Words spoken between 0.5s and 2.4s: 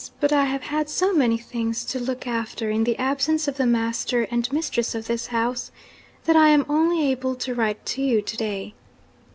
had so many things to look